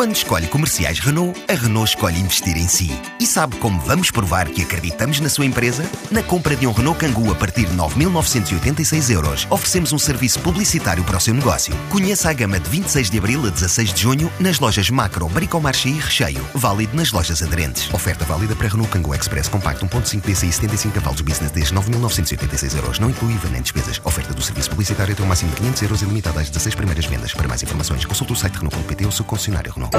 [0.00, 2.90] Quando escolhe comerciais Renault, a Renault escolhe investir em si.
[3.20, 5.84] E sabe como vamos provar que acreditamos na sua empresa?
[6.10, 11.04] Na compra de um Renault Kangoo a partir de 9.986 euros, oferecemos um serviço publicitário
[11.04, 11.76] para o seu negócio.
[11.90, 15.90] Conheça a gama de 26 de abril a 16 de junho nas lojas Macro, Bricomarché
[15.90, 16.46] e Recheio.
[16.54, 17.92] Válido nas lojas aderentes.
[17.92, 22.98] Oferta válida para Renault Kangoo Express Compacto 1.5 DCI 75 cavalos Business desde 9.986 euros.
[22.98, 24.00] Não inclui IVA nem despesas.
[24.02, 27.04] Oferta do serviço publicitário até o máximo de 500 euros e limitada às 16 primeiras
[27.04, 27.34] vendas.
[27.34, 29.89] Para mais informações, consulte o site Renault.pt ou seu concessionário Renault.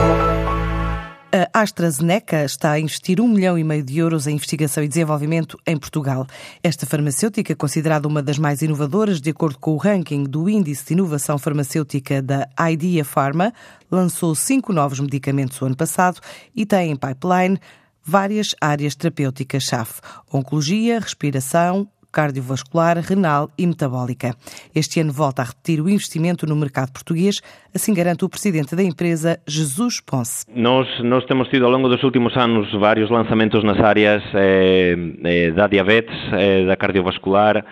[1.54, 5.58] A AstraZeneca está a investir um milhão e meio de euros em investigação e desenvolvimento
[5.66, 6.26] em Portugal.
[6.62, 10.94] Esta farmacêutica, considerada uma das mais inovadoras de acordo com o ranking do Índice de
[10.94, 13.54] Inovação Farmacêutica da Idea Pharma,
[13.90, 16.20] lançou cinco novos medicamentos o ano passado
[16.56, 17.60] e tem em pipeline
[18.04, 19.94] várias áreas terapêuticas-chave:
[20.32, 24.36] oncologia, respiração, cardiovascular, renal e metabólica.
[24.76, 27.42] Este ano volta a repetir o investimento no mercado português,
[27.74, 30.46] assim garante o presidente da empresa, Jesus Ponce.
[30.54, 35.52] Nós, nós temos tido ao longo dos últimos anos vários lançamentos nas áreas eh, eh,
[35.52, 37.64] da diabetes, eh, da cardiovascular,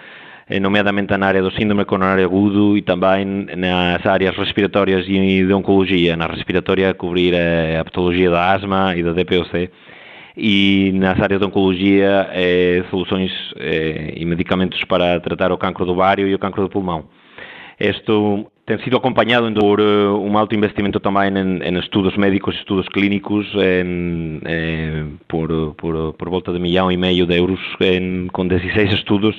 [0.49, 5.53] eh, nomeadamente na área do síndrome coronário agudo e também nas áreas respiratórias e de
[5.53, 6.17] oncologia.
[6.17, 9.69] Na respiratória, cobrir eh, a patologia da asma e da DPOC
[10.39, 15.91] e nas áreas de oncologia eh, soluções eh, e medicamentos para tratar o cancro do
[15.91, 17.05] ovário e o cancro do pulmão.
[17.79, 22.87] Isto tem sido acompanhado por uh, um alto investimento também em, em estudos médicos, estudos
[22.89, 28.47] clínicos, em, eh, por, por, por, volta de milhão e meio de euros, em, com
[28.47, 29.35] 16 estudos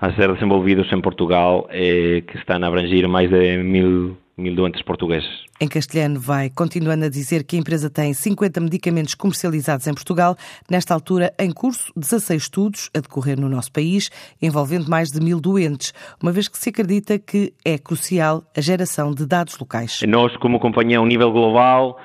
[0.00, 4.82] a ser desenvolvidos em Portugal, eh, que estão a abranger mais de mil mil doentes
[4.82, 5.28] portugueses.
[5.60, 10.36] Em castelhano, vai continuando a dizer que a empresa tem 50 medicamentos comercializados em Portugal.
[10.68, 14.10] Nesta altura, em curso, 16 estudos a decorrer no nosso país,
[14.42, 19.12] envolvendo mais de mil doentes, uma vez que se acredita que é crucial a geração
[19.12, 20.00] de dados locais.
[20.06, 21.98] Nós, como companhia a nível global,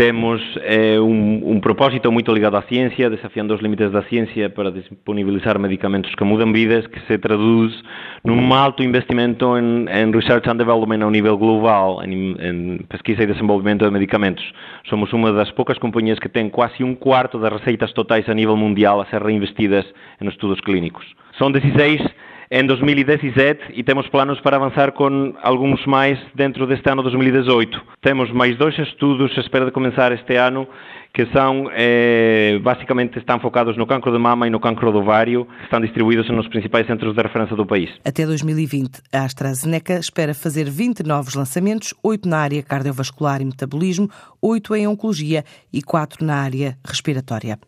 [0.00, 4.72] temos eh, um, um, propósito muito ligado à ciência, desafiando os limites da ciência para
[4.72, 7.78] disponibilizar medicamentos que mudam vidas, que se traduz
[8.24, 13.26] num alto investimento em, em research and development a nível global, em, em, pesquisa e
[13.26, 14.42] desenvolvimento de medicamentos.
[14.88, 18.56] Somos uma das poucas companhias que tem quase um quarto das receitas totais a nível
[18.56, 19.84] mundial a ser reinvestidas
[20.18, 21.04] em estudos clínicos.
[21.36, 22.00] São 16
[22.50, 27.80] em 2017 e temos planos para avançar com alguns mais dentro deste ano 2018.
[28.02, 30.66] Temos mais dois estudos espera de começar este ano
[31.12, 35.46] que são eh, basicamente estão focados no cancro de mama e no cancro do ovário,
[35.64, 37.90] estão distribuídos nos principais centros de referência do país.
[38.04, 44.08] Até 2020, a AstraZeneca espera fazer 20 novos lançamentos, 8 na área cardiovascular e metabolismo,
[44.40, 47.58] 8 em oncologia e 4 na área respiratória.